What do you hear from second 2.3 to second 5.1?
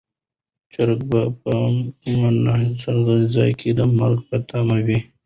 ناڅرګند ځای کې د مرګ په تمه وي.